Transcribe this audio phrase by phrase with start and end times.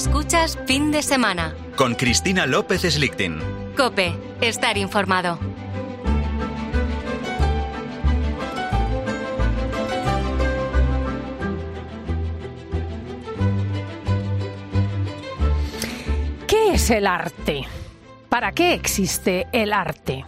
[0.00, 1.54] Escuchas fin de semana.
[1.76, 3.38] Con Cristina López Slichting.
[3.76, 5.38] Cope, estar informado.
[16.46, 17.66] ¿Qué es el arte?
[18.30, 20.24] ¿Para qué existe el arte?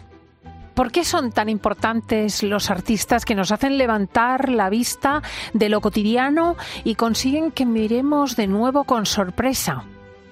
[0.75, 5.23] ¿Por qué son tan importantes los artistas que nos hacen levantar la vista
[5.53, 9.85] de lo cotidiano y consiguen que miremos de nuevo con sorpresa?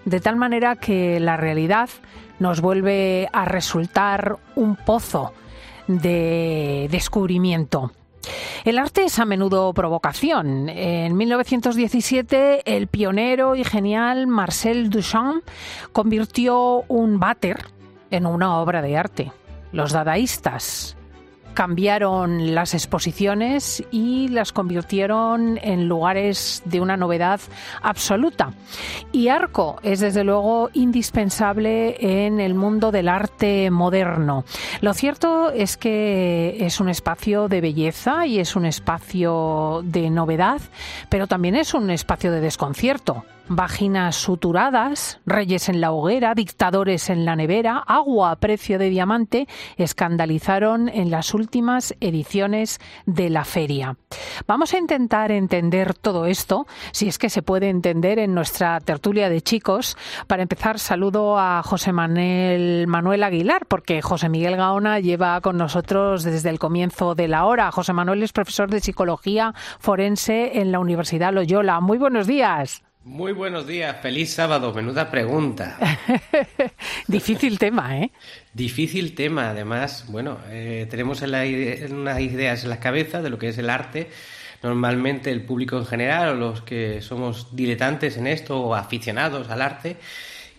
[0.07, 1.91] De tal manera que la realidad
[2.39, 5.35] nos vuelve a resultar un pozo
[5.87, 7.93] de descubrimiento.
[8.65, 10.69] El arte es a menudo provocación.
[10.69, 15.45] En 1917, el pionero y genial Marcel Duchamp
[15.93, 17.67] convirtió un váter
[18.11, 19.33] en una obra de arte.
[19.73, 20.97] Los dadaístas
[21.55, 27.41] cambiaron las exposiciones y las convirtieron en lugares de una novedad
[27.83, 28.53] absoluta.
[29.13, 34.45] Y Arco es desde luego indispensable en el mundo del arte moderno.
[34.81, 40.61] Lo cierto es que es un espacio de belleza y es un espacio de novedad,
[41.09, 47.25] pero también es un espacio de desconcierto vaginas suturadas, reyes en la hoguera, dictadores en
[47.25, 53.97] la nevera, agua a precio de diamante, escandalizaron en las últimas ediciones de la feria.
[54.47, 59.29] Vamos a intentar entender todo esto, si es que se puede entender en nuestra tertulia
[59.29, 59.97] de chicos.
[60.29, 66.23] Para empezar, saludo a José Manuel, Manuel Aguilar, porque José Miguel Gaona lleva con nosotros
[66.23, 67.73] desde el comienzo de la hora.
[67.73, 71.81] José Manuel es profesor de psicología forense en la Universidad Loyola.
[71.81, 72.85] Muy buenos días.
[73.03, 75.79] Muy buenos días, feliz sábado, menuda pregunta.
[77.09, 78.11] Difícil tema, ¿eh?
[78.53, 83.57] Difícil tema, además, bueno, eh, tenemos unas ideas en la cabeza de lo que es
[83.57, 84.11] el arte.
[84.63, 89.63] Normalmente el público en general o los que somos diletantes en esto o aficionados al
[89.63, 89.97] arte,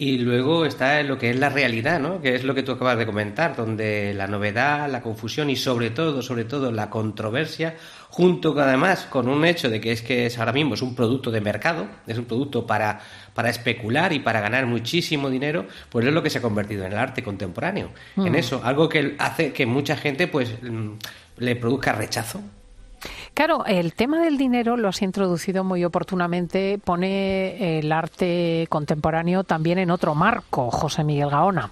[0.01, 2.23] y luego está lo que es la realidad, ¿no?
[2.23, 5.91] Que es lo que tú acabas de comentar, donde la novedad, la confusión y sobre
[5.91, 7.75] todo, sobre todo la controversia,
[8.11, 11.31] junto además con un hecho de que es que es ahora mismo es un producto
[11.31, 12.99] de mercado, es un producto para,
[13.33, 16.91] para especular y para ganar muchísimo dinero, pues es lo que se ha convertido en
[16.91, 17.89] el arte contemporáneo.
[18.17, 18.35] En mm.
[18.35, 20.91] eso, algo que hace que mucha gente pues mm,
[21.37, 22.41] le produzca rechazo
[23.33, 29.79] Claro, el tema del dinero lo has introducido muy oportunamente, pone el arte contemporáneo también
[29.79, 31.71] en otro marco, José Miguel Gaona.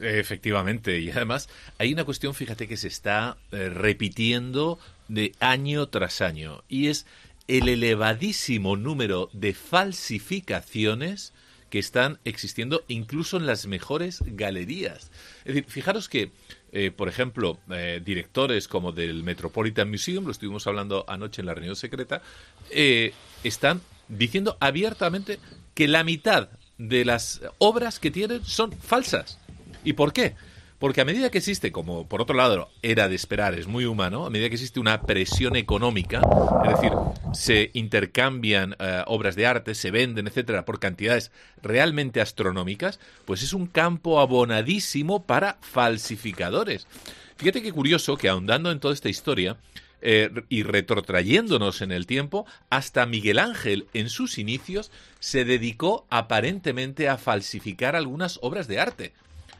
[0.00, 1.48] Efectivamente, y además
[1.78, 4.78] hay una cuestión, fíjate, que se está eh, repitiendo
[5.08, 7.06] de año tras año, y es
[7.48, 11.32] el elevadísimo número de falsificaciones
[11.70, 15.10] que están existiendo incluso en las mejores galerías.
[15.44, 16.30] Es decir, fijaros que
[16.70, 21.54] eh, por ejemplo, eh, directores como del Metropolitan Museum, lo estuvimos hablando anoche en la
[21.54, 22.20] reunión secreta,
[22.70, 25.38] eh, están diciendo abiertamente
[25.74, 29.38] que la mitad de las obras que tienen son falsas.
[29.84, 30.34] ¿Y por qué?
[30.78, 34.26] Porque a medida que existe, como por otro lado era de esperar, es muy humano,
[34.26, 36.20] a medida que existe una presión económica,
[36.64, 36.92] es decir,
[37.32, 43.52] se intercambian eh, obras de arte, se venden, etcétera, por cantidades realmente astronómicas, pues es
[43.52, 46.86] un campo abonadísimo para falsificadores.
[47.38, 49.56] Fíjate qué curioso que ahondando en toda esta historia,
[50.00, 57.08] eh, y retrotrayéndonos en el tiempo, hasta Miguel Ángel en sus inicios se dedicó aparentemente
[57.08, 59.12] a falsificar algunas obras de arte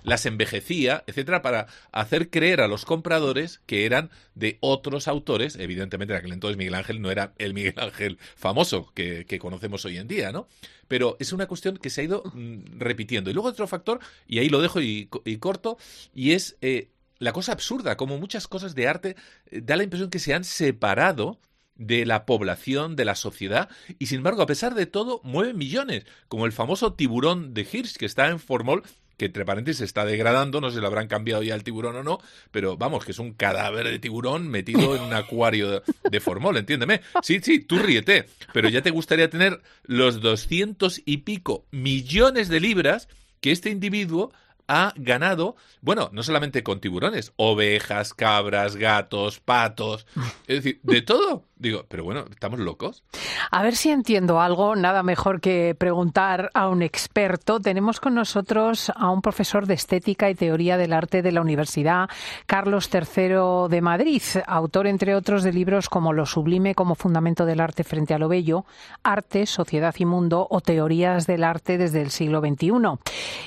[0.02, 5.56] las envejecía, etcétera, para hacer creer a los compradores que eran de otros autores.
[5.56, 9.98] Evidentemente, en aquel entonces Miguel Ángel no era el Miguel Ángel famoso que, conocemos hoy
[9.98, 10.48] en día, ¿no?
[10.88, 13.30] Pero es una cuestión que se ha ido mm, repitiendo.
[13.30, 15.06] Y luego otro factor, y ahí lo dejo y,
[15.38, 15.78] corto,
[16.14, 19.16] y es eh, la cosa absurda, como muchas cosas de arte,
[19.50, 21.38] eh, da la impresión que se han separado
[21.78, 26.04] de la población, de la sociedad, y sin embargo, a pesar de todo, mueven millones,
[26.26, 28.82] como el famoso tiburón de Hirsch, que está en Formol,
[29.18, 31.96] que entre paréntesis se está degradando, no sé si lo habrán cambiado ya el tiburón
[31.96, 32.20] o no,
[32.52, 37.02] pero vamos, que es un cadáver de tiburón metido en un acuario de, formol, entiéndeme.
[37.22, 42.60] Sí, sí, tú ríete, pero ya te gustaría tener los doscientos y pico millones de
[42.60, 43.08] libras
[43.40, 44.32] que este individuo
[44.68, 50.06] ha ganado, bueno, no solamente con tiburones, ovejas, cabras, gatos, patos,
[50.46, 51.44] es decir, de todo.
[51.56, 53.02] Digo, pero bueno, ¿estamos locos?
[53.50, 57.58] A ver si entiendo algo, nada mejor que preguntar a un experto.
[57.58, 62.08] Tenemos con nosotros a un profesor de estética y teoría del arte de la Universidad,
[62.46, 67.58] Carlos III de Madrid, autor, entre otros, de libros como Lo sublime como fundamento del
[67.58, 68.64] arte frente a lo bello,
[69.02, 72.70] Arte, Sociedad y Mundo o Teorías del arte desde el siglo XXI.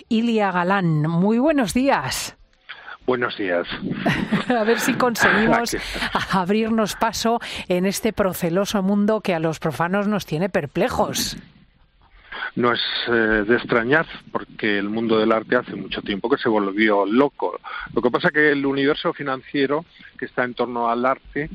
[0.09, 2.35] Ilia Galán, muy buenos días.
[3.05, 3.67] Buenos días.
[4.49, 5.75] a ver si conseguimos
[6.31, 11.37] abrirnos paso en este proceloso mundo que a los profanos nos tiene perplejos.
[12.55, 16.49] no es eh, de extrañar porque el mundo del arte hace mucho tiempo que se
[16.49, 17.59] volvió loco.
[17.93, 19.85] Lo que pasa es que el universo financiero
[20.17, 21.49] que está en torno al arte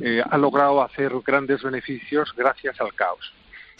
[0.00, 3.32] eh, ha logrado hacer grandes beneficios gracias al caos.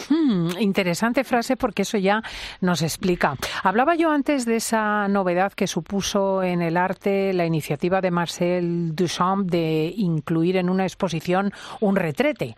[0.09, 2.23] Hmm, interesante frase porque eso ya
[2.61, 3.35] nos explica.
[3.63, 8.95] Hablaba yo antes de esa novedad que supuso en el arte la iniciativa de Marcel
[8.95, 12.57] Duchamp de incluir en una exposición un retrete.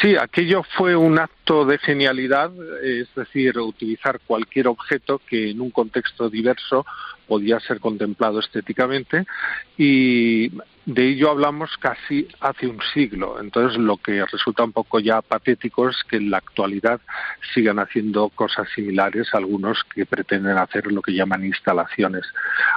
[0.00, 2.50] Sí, aquello fue un acto de genialidad,
[2.82, 6.84] es decir, utilizar cualquier objeto que en un contexto diverso
[7.26, 9.24] podía ser contemplado estéticamente
[9.76, 10.50] y
[10.86, 13.40] de ello hablamos casi hace un siglo.
[13.40, 17.00] Entonces, lo que resulta un poco ya patético es que en la actualidad
[17.54, 22.24] sigan haciendo cosas similares algunos que pretenden hacer lo que llaman instalaciones.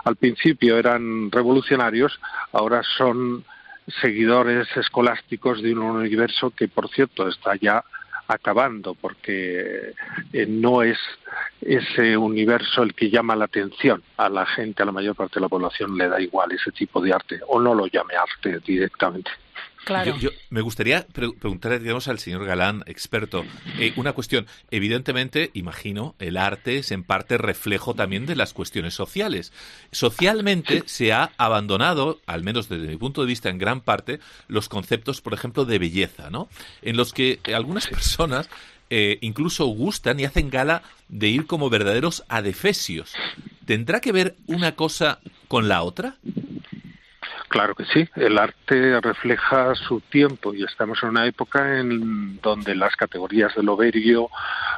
[0.06, 2.20] Al principio eran revolucionarios,
[2.54, 3.44] ahora son
[4.02, 7.84] seguidores escolásticos de un universo que, por cierto, está ya
[8.28, 9.94] acabando porque
[10.34, 10.98] eh, no es
[11.62, 15.42] ese universo el que llama la atención a la gente, a la mayor parte de
[15.42, 19.31] la población le da igual ese tipo de arte o no lo llame arte directamente.
[20.19, 23.45] Yo, me gustaría preguntarle, digamos, al señor Galán, experto,
[23.80, 24.45] eh, una cuestión.
[24.69, 29.54] Evidentemente, imagino, el arte es en parte reflejo también de las cuestiones sociales.
[29.92, 34.19] Socialmente se ha abandonado, al menos desde mi punto de vista, en gran parte,
[34.50, 36.50] los conceptos, por ejemplo, de belleza, ¿no?
[36.81, 38.50] En los que algunas personas
[38.89, 43.13] eh, incluso gustan y hacen gala de ir como verdaderos adefesios.
[43.66, 46.16] ¿Tendrá que ver una cosa con la otra?
[47.50, 52.75] Claro que sí, el arte refleja su tiempo y estamos en una época en donde
[52.75, 53.78] las categorías de lo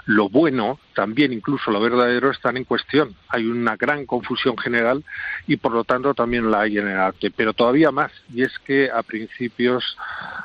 [0.05, 3.15] lo bueno, también incluso lo verdadero están en cuestión.
[3.27, 5.03] Hay una gran confusión general
[5.47, 8.57] y por lo tanto también la hay en el arte, pero todavía más, y es
[8.59, 9.97] que a principios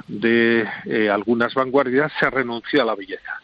[0.09, 3.44] de eh, algunas vanguardias se renunció a la belleza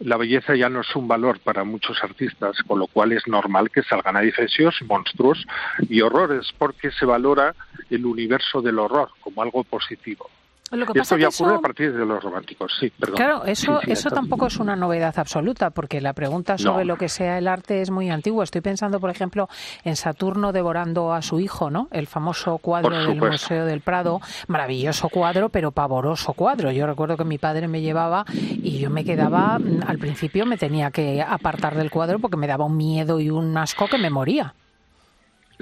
[0.00, 3.70] la belleza ya no es un valor para muchos artistas, con lo cual es normal
[3.70, 5.46] que salgan edificios, monstruos
[5.88, 7.54] y horrores, porque se valora
[7.90, 10.28] el universo del horror como algo positivo.
[10.70, 13.16] Lo que Esto ya ocurre a partir de los románticos, sí, perdón.
[13.16, 17.38] Claro, eso, eso tampoco es una novedad absoluta, porque la pregunta sobre lo que sea
[17.38, 18.44] el arte es muy antigua.
[18.44, 19.48] Estoy pensando, por ejemplo,
[19.82, 21.88] en Saturno devorando a su hijo, ¿no?
[21.90, 26.70] El famoso cuadro del Museo del Prado, maravilloso cuadro, pero pavoroso cuadro.
[26.70, 30.92] Yo recuerdo que mi padre me llevaba y yo me quedaba, al principio me tenía
[30.92, 34.54] que apartar del cuadro porque me daba un miedo y un asco que me moría.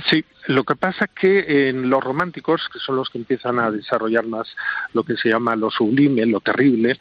[0.07, 3.71] Sí, lo que pasa es que en los románticos, que son los que empiezan a
[3.71, 4.47] desarrollar más
[4.93, 7.01] lo que se llama lo sublime, lo terrible,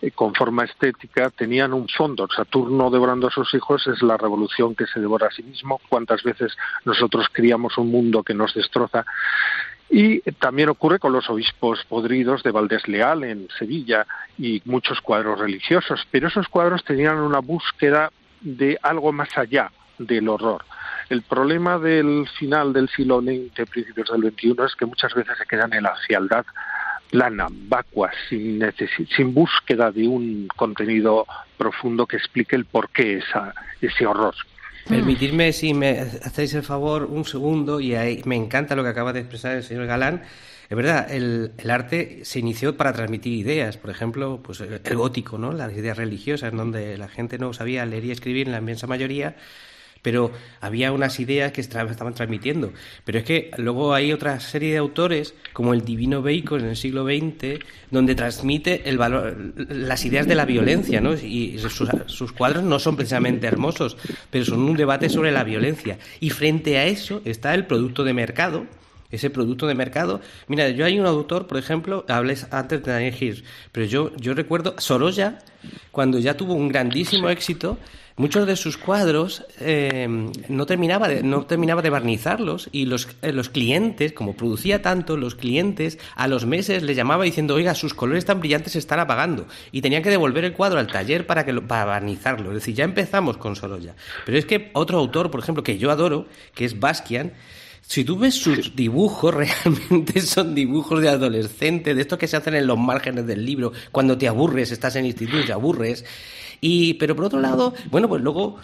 [0.00, 2.28] eh, con forma estética, tenían un fondo.
[2.28, 5.80] Saturno devorando a sus hijos es la revolución que se devora a sí mismo.
[5.88, 9.04] ¿Cuántas veces nosotros criamos un mundo que nos destroza?
[9.90, 14.06] Y también ocurre con los obispos podridos de Valdés Leal en Sevilla
[14.38, 20.28] y muchos cuadros religiosos, pero esos cuadros tenían una búsqueda de algo más allá del
[20.28, 20.64] horror.
[21.10, 25.46] El problema del final del siglo XX, principios del XXI, es que muchas veces se
[25.46, 26.44] quedan en la fialdad
[27.10, 28.62] plana, vacua, sin,
[29.16, 31.26] sin búsqueda de un contenido
[31.56, 34.34] profundo que explique el porqué esa, ese horror.
[34.86, 39.12] Permitirme, si me hacéis el favor, un segundo, y ahí me encanta lo que acaba
[39.12, 40.22] de expresar el señor Galán.
[40.68, 45.38] Es verdad, el, el, arte se inició para transmitir ideas, por ejemplo, pues el gótico,
[45.38, 45.52] ¿no?
[45.52, 49.36] Las ideas religiosas, donde la gente no sabía leer y escribir en la inmensa mayoría,
[50.08, 52.72] pero había unas ideas que estaban transmitiendo.
[53.04, 56.76] Pero es que luego hay otra serie de autores, como el Divino Bacon en el
[56.78, 59.36] siglo XX, donde transmite el valor,
[59.68, 61.12] las ideas de la violencia, ¿no?
[61.12, 63.98] Y sus, cuadros no son precisamente hermosos,
[64.30, 65.98] pero son un debate sobre la violencia.
[66.20, 68.64] Y frente a eso está el producto de mercado,
[69.10, 70.22] ese producto de mercado.
[70.46, 74.32] Mira, yo hay un autor, por ejemplo, hables antes de Daniel Hirsch, pero yo, yo
[74.32, 75.40] recuerdo Sorolla,
[75.90, 77.76] cuando ya tuvo un grandísimo éxito,
[78.18, 80.06] muchos de sus cuadros eh,
[80.48, 85.16] no, terminaba de, no terminaba de barnizarlos y los, eh, los clientes, como producía tanto,
[85.16, 89.00] los clientes a los meses le llamaba diciendo, oiga, sus colores tan brillantes se están
[89.00, 92.50] apagando y tenían que devolver el cuadro al taller para, que para barnizarlo.
[92.50, 93.94] Es decir, ya empezamos con Sorolla.
[94.26, 97.32] Pero es que otro autor, por ejemplo, que yo adoro, que es Bastian,
[97.88, 102.54] si tú ves sus dibujos, realmente son dibujos de adolescente, de estos que se hacen
[102.54, 106.04] en los márgenes del libro, cuando te aburres, estás en instituto y te aburres.
[106.60, 108.56] Y, pero por otro lado, bueno, pues luego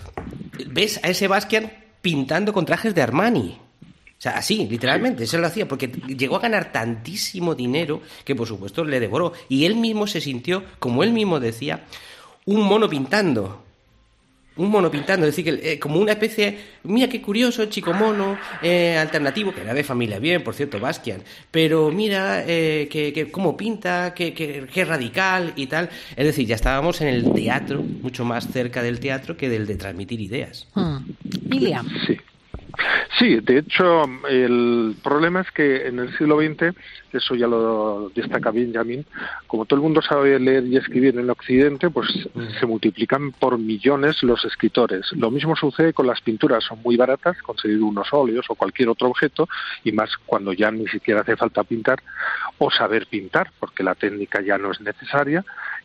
[0.66, 3.58] ves a ese Basquiat pintando con trajes de Armani.
[4.18, 8.46] O sea, así, literalmente, eso lo hacía, porque llegó a ganar tantísimo dinero que por
[8.46, 9.32] supuesto le devoró.
[9.48, 11.86] Y él mismo se sintió, como él mismo decía,
[12.44, 13.63] un mono pintando.
[14.56, 18.38] Un mono pintando, es decir, que eh, como una especie, mira qué curioso, chico mono,
[18.62, 23.30] eh, alternativo, que era de familia bien, por cierto, Bastian, pero mira eh, que, que
[23.30, 25.90] cómo pinta, que, que, radical y tal.
[26.16, 29.76] Es decir, ya estábamos en el teatro, mucho más cerca del teatro que del de
[29.76, 30.66] transmitir ideas.
[30.74, 30.98] Hmm.
[31.50, 32.18] Sí.
[33.18, 36.74] Sí, de hecho, el problema es que en el siglo XX,
[37.12, 39.06] eso ya lo destaca Benjamin,
[39.46, 42.58] como todo el mundo sabe leer y escribir en Occidente, pues mm.
[42.58, 45.12] se multiplican por millones los escritores.
[45.12, 49.08] Lo mismo sucede con las pinturas, son muy baratas, conseguir unos óleos o cualquier otro
[49.08, 49.48] objeto,
[49.84, 52.02] y más cuando ya ni siquiera hace falta pintar
[52.58, 55.44] o saber pintar, porque la técnica ya no es necesaria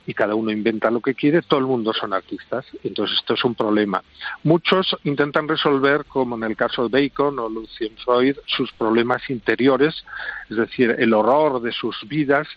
[0.09, 2.65] y cada uno inventa lo que quiere, todo el mundo son artistas.
[2.83, 4.01] Entonces esto es un problema.
[4.43, 10.03] Muchos intentan resolver, como en el caso de Bacon o Lucien Freud, sus problemas interiores,
[10.49, 12.47] es decir, el horror de sus vidas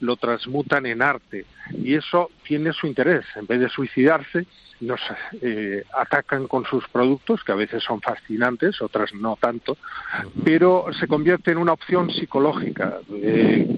[0.00, 3.24] lo transmutan en arte y eso tiene su interés.
[3.36, 4.46] En vez de suicidarse,
[4.82, 5.00] nos
[5.40, 9.78] eh, atacan con sus productos, que a veces son fascinantes, otras no tanto,
[10.44, 12.98] pero se convierte en una opción psicológica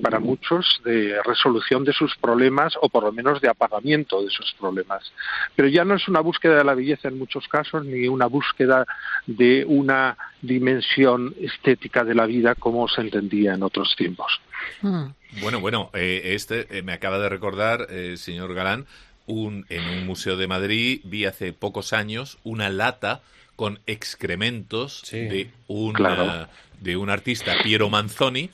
[0.02, 4.54] para muchos de resolución de sus problemas o por lo menos de apagamiento de sus
[4.58, 5.12] problemas.
[5.54, 8.86] Pero ya no es una búsqueda de la belleza en muchos casos, ni una búsqueda
[9.26, 14.40] de una dimensión estética de la vida como se entendía en otros tiempos.
[14.82, 15.06] Hmm.
[15.40, 18.86] Bueno, bueno, eh, este eh, me acaba de recordar, señor Galán,
[19.26, 23.22] un, en un museo de Madrid vi hace pocos años una lata
[23.56, 25.94] con excrementos de, un,
[26.80, 28.50] de un artista, Piero Manzoni,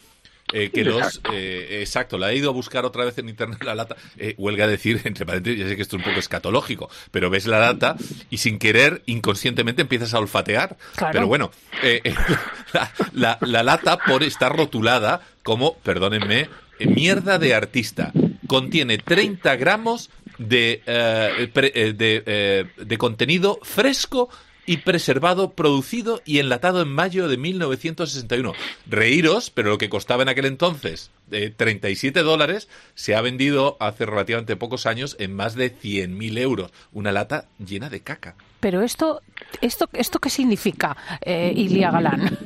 [0.53, 3.75] eh, que los eh, exacto la he ido a buscar otra vez en internet la
[3.75, 3.97] lata.
[4.17, 7.47] Eh, huelga decir entre paréntesis ya sé que esto es un poco escatológico pero ves
[7.47, 7.97] la lata
[8.31, 10.77] y sin querer inconscientemente empiezas a olfatear.
[11.13, 11.51] Pero bueno
[13.13, 16.49] la, la, lata por estar rotulada como perdónenme
[16.87, 18.13] mierda de artista.
[18.47, 24.31] Contiene 30 gramos de, eh, eh, de, eh, de contenido fresco
[24.71, 28.53] y preservado, producido y enlatado en mayo de 1961.
[28.87, 34.07] Reíros, pero lo que costaba en aquel entonces eh, 37 dólares se ha vendido hace
[34.07, 36.71] relativamente pocos años en más de 100.000 euros.
[36.93, 38.37] Una lata llena de caca.
[38.61, 39.23] Pero esto,
[39.61, 42.39] esto, esto ¿qué significa, eh, Ilia Galán?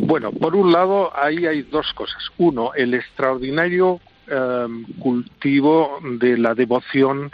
[0.00, 2.22] Bueno, por un lado, ahí hay dos cosas.
[2.36, 7.32] Uno, el extraordinario Em, cultivo de la devoción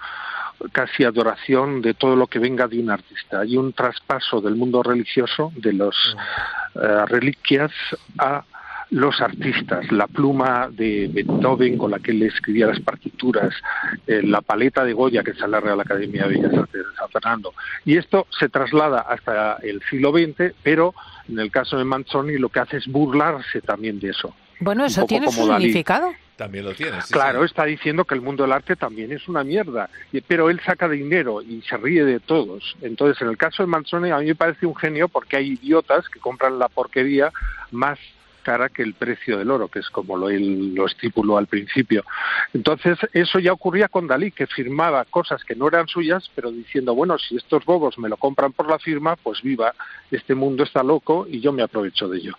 [0.72, 3.40] casi adoración de todo lo que venga de un artista.
[3.40, 5.94] Hay un traspaso del mundo religioso, de las
[6.75, 7.72] eh, reliquias,
[8.18, 8.44] a
[8.90, 13.52] los artistas, la pluma de Beethoven con la que él escribía las partituras,
[14.06, 16.96] eh, la paleta de Goya que está en la Real Academia de Bellas Artes de
[16.96, 17.52] San Fernando.
[17.84, 20.94] Y esto se traslada hasta el siglo XX, pero
[21.28, 24.34] en el caso de Manzoni lo que hace es burlarse también de eso.
[24.60, 26.12] Bueno, eso tiene su significado.
[26.37, 26.99] También lo tiene.
[27.11, 29.88] claro, está diciendo que el mundo del arte también es una mierda,
[30.28, 32.76] pero él saca dinero y se ríe de todos.
[32.83, 36.09] Entonces, en el caso de Manzoni, a mí me parece un genio porque hay idiotas
[36.09, 37.33] que compran la porquería
[37.71, 37.99] más
[38.47, 42.05] cara que el precio del oro, que es como lo, lo estipuló al principio.
[42.55, 46.95] Entonces, eso ya ocurría con Dalí, que firmaba cosas que no eran suyas, pero diciendo,
[46.95, 49.75] bueno, si estos bobos me lo compran por la firma, pues viva,
[50.12, 52.38] este mundo está loco y yo me aprovecho de ello.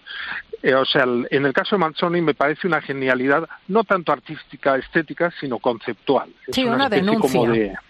[0.64, 4.78] Eh, o sea, en el caso de Manzoni me parece una genialidad no tanto artística,
[4.78, 6.30] estética, sino conceptual.
[6.54, 7.82] Sí, una, denuncia.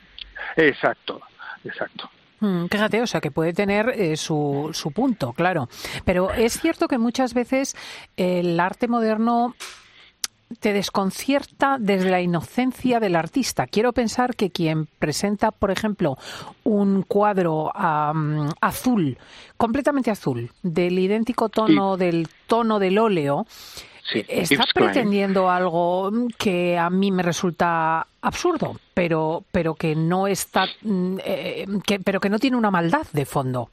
[0.56, 1.22] Exacto,
[1.64, 2.10] exacto.
[2.40, 5.70] Mm, fíjate, o sea, que puede tener eh, su, su punto, claro.
[6.06, 7.76] Pero es cierto que muchas veces
[8.16, 9.56] el arte moderno
[10.60, 13.68] te desconcierta desde la inocencia del artista.
[13.68, 16.18] Quiero pensar que quien presenta, por ejemplo,
[16.64, 19.18] un cuadro azul,
[19.58, 23.46] completamente azul, del idéntico tono del tono del óleo,
[24.14, 31.18] está pretendiendo algo que a mí me resulta absurdo, pero pero que no está mm,
[31.24, 33.70] eh, que, pero que no tiene una maldad de fondo.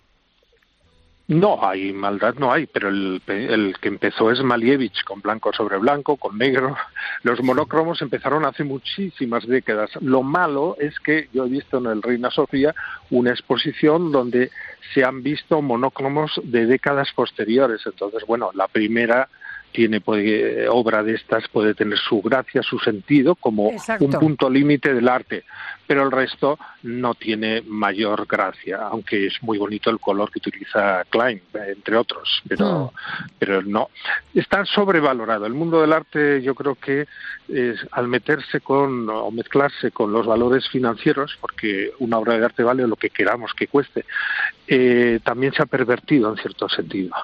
[1.26, 5.78] No, hay maldad, no hay, pero el, el, que empezó es Malievich, con blanco sobre
[5.78, 6.76] blanco, con negro.
[7.22, 9.90] Los monocromos empezaron hace muchísimas décadas.
[10.02, 12.74] Lo malo es que yo he visto en el Reina Sofía
[13.08, 14.50] una exposición donde
[14.92, 17.80] se han visto monocromos de décadas posteriores.
[17.86, 19.30] Entonces, bueno, la primera
[19.74, 24.94] tiene puede, obra de estas puede tener su gracia, su sentido como un punto límite
[24.94, 25.42] del arte,
[25.84, 31.02] pero el resto no tiene mayor gracia, aunque es muy bonito el color que utiliza
[31.10, 33.28] Klein, entre otros, pero, hmm.
[33.36, 33.90] pero no.
[34.32, 35.44] Está sobrevalorado.
[35.44, 37.08] El mundo del arte yo creo que
[37.48, 42.62] es, al meterse con o mezclarse con los valores financieros, porque una obra de arte
[42.62, 44.04] vale lo que queramos que cueste,
[44.68, 47.16] eh, también se ha pervertido en cierto sentido.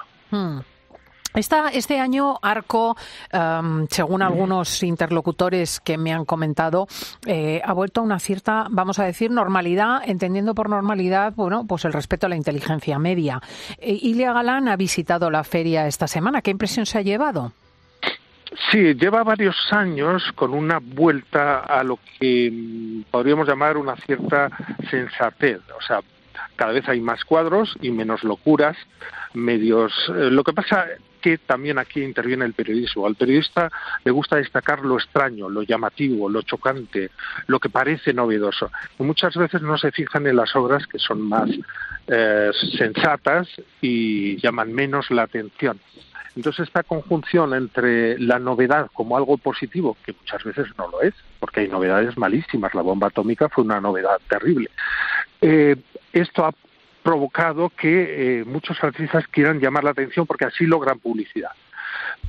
[1.33, 1.39] Hmm.
[1.73, 2.95] este año Arco,
[3.31, 6.87] em, según algunos interlocutores que me han comentado,
[7.25, 11.85] eh, ha vuelto a una cierta, vamos a decir, normalidad, entendiendo por normalidad, bueno, pues
[11.85, 13.41] el respeto a la inteligencia media.
[13.77, 16.41] Eh, Ilia Galán ha visitado la feria esta semana.
[16.41, 17.53] ¿Qué impresión se ha llevado?
[18.69, 24.49] Sí, lleva varios años con una vuelta a lo que mm, podríamos llamar una cierta
[24.89, 25.61] sensatez.
[25.77, 26.01] O sea,
[26.57, 28.75] cada vez hay más cuadros y menos locuras,
[29.33, 29.93] medios.
[30.09, 30.85] Eh, lo que pasa
[31.21, 33.05] que también aquí interviene el periodismo.
[33.05, 33.71] Al periodista
[34.03, 37.11] le gusta destacar lo extraño, lo llamativo, lo chocante,
[37.47, 38.71] lo que parece novedoso.
[38.97, 41.49] Muchas veces no se fijan en las obras que son más
[42.07, 43.47] eh, sensatas
[43.79, 45.79] y llaman menos la atención.
[46.35, 51.13] Entonces, esta conjunción entre la novedad como algo positivo, que muchas veces no lo es,
[51.39, 54.69] porque hay novedades malísimas, la bomba atómica fue una novedad terrible,
[55.41, 55.75] eh,
[56.13, 56.53] esto ha
[57.03, 61.51] provocado que eh, muchos artistas quieran llamar la atención porque así logran publicidad.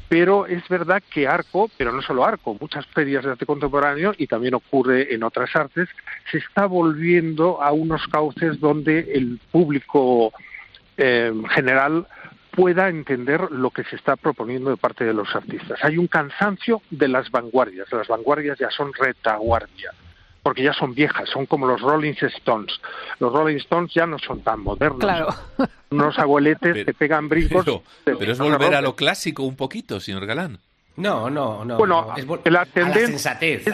[0.08, 4.26] Pero es verdad que Arco, pero no solo Arco, muchas ferias de arte contemporáneo y
[4.26, 5.88] también ocurre en otras artes,
[6.30, 10.32] se está volviendo a unos cauces donde el público
[10.96, 12.06] eh, general
[12.50, 15.82] pueda entender lo que se está proponiendo de parte de los artistas.
[15.82, 19.92] Hay un cansancio de las vanguardias, las vanguardias ya son retaguardia
[20.42, 22.80] porque ya son viejas, son como los Rolling Stones.
[23.20, 24.98] Los Rolling Stones ya no son tan modernos.
[24.98, 25.28] Claro.
[25.90, 27.64] Unos abueletes que pegan brincos.
[28.04, 30.58] Pero, es volver a lo clásico un poquito, señor Galán.
[30.96, 31.76] No, no, no.
[31.76, 33.64] Bueno, es la tendencia Es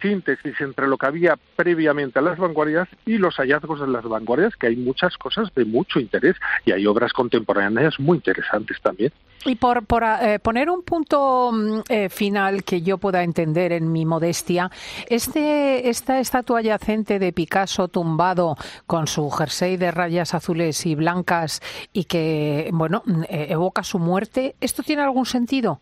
[0.00, 4.54] síntesis entre lo que había previamente a las vanguardias y los hallazgos de las vanguardias,
[4.56, 9.12] que hay muchas cosas de mucho interés y hay obras contemporáneas muy interesantes también.
[9.46, 9.84] Y por,
[10.22, 14.70] eh, poner un punto mm, eh, final que yo pueda entender en mi modestia,
[15.08, 21.60] este, esta estatua yacente de Picasso tumbado con su jersey de rayas azules y blancas
[21.92, 25.80] y que, bueno, mm, eh, evoca su muerte, ¿esto tiene algún sentido?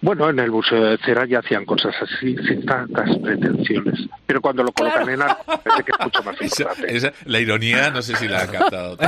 [0.00, 4.08] Bueno, en el Museo de Cera ya hacían cosas así sin tantas pretensiones.
[4.26, 7.12] Pero cuando lo colocan en arte, parece que es mucho más importante.
[7.24, 8.96] la ironía no sé si la ha captado.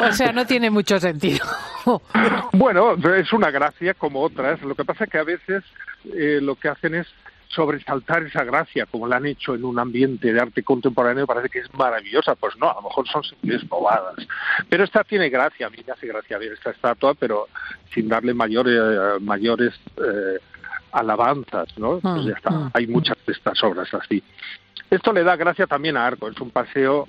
[0.00, 1.44] o sea, no tiene mucho sentido.
[2.52, 4.62] bueno, es una gracia como otras.
[4.62, 5.64] Lo que pasa es que a veces
[6.14, 7.06] eh, lo que hacen es
[7.50, 11.58] sobresaltar esa gracia, como la han hecho en un ambiente de arte contemporáneo, parece que
[11.58, 12.34] es maravillosa.
[12.36, 14.16] Pues no, a lo mejor son simples bobadas.
[14.68, 17.48] Pero esta tiene gracia, a mí me hace gracia ver esta estatua, pero
[17.92, 20.38] sin darle mayores, mayores eh,
[20.92, 21.98] alabanzas, ¿no?
[21.98, 22.50] Pues ya está.
[22.50, 22.70] Mm.
[22.74, 24.22] Hay muchas de estas obras así.
[24.88, 27.06] Esto le da gracia también a Arco, es un paseo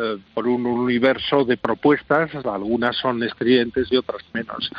[0.00, 4.70] eh, por un universo de propuestas, algunas son estridentes y otras menos.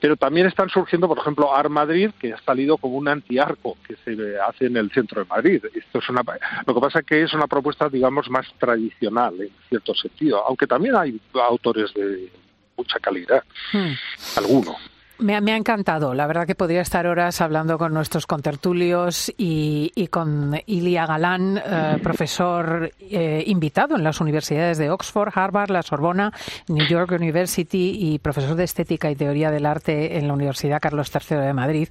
[0.00, 3.96] Pero también están surgiendo, por ejemplo, Ar Madrid, que ha salido como un antiarco que
[4.04, 5.64] se hace en el centro de Madrid.
[5.74, 6.22] Esto es una,
[6.66, 10.66] lo que pasa es que es una propuesta, digamos, más tradicional en cierto sentido, aunque
[10.66, 12.30] también hay autores de
[12.76, 13.92] mucha calidad, hmm.
[14.36, 14.76] alguno.
[15.18, 16.14] Me, ha encantado.
[16.14, 21.58] La verdad que podría estar horas hablando con nuestros contertulios y, y con Ilia Galán,
[21.58, 26.32] eh, profesor eh, invitado en las universidades de Oxford, Harvard, la Sorbona,
[26.68, 31.10] New York University y profesor de Estética y Teoría del Arte en la Universidad Carlos
[31.14, 31.88] III de Madrid.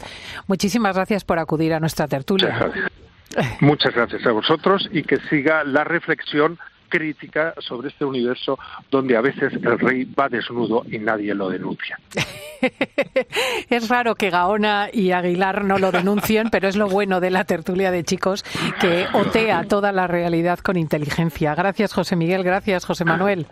[0.47, 2.71] Muchísimas gracias por acudir a nuestra tertulia.
[3.59, 6.57] Muchas gracias a vosotros y que siga la reflexión
[6.89, 8.57] crítica sobre este universo
[8.89, 11.99] donde a veces el rey va desnudo y nadie lo denuncia.
[13.69, 17.43] es raro que Gaona y Aguilar no lo denuncien, pero es lo bueno de la
[17.43, 18.43] tertulia de chicos
[18.79, 21.53] que otea toda la realidad con inteligencia.
[21.55, 22.43] Gracias, José Miguel.
[22.43, 23.47] Gracias, José Manuel.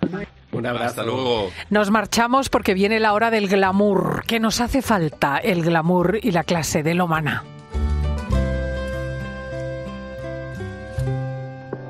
[0.51, 0.85] Un abrazo.
[0.85, 1.49] Hasta luego.
[1.69, 4.23] Nos marchamos porque viene la hora del glamour.
[4.27, 5.37] que nos hace falta?
[5.37, 7.43] El glamour y la clase de humana.